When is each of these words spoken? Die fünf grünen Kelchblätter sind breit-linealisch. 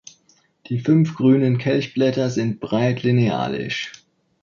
Die 0.65 0.79
fünf 0.79 1.13
grünen 1.13 1.59
Kelchblätter 1.59 2.31
sind 2.31 2.59
breit-linealisch. 2.59 3.91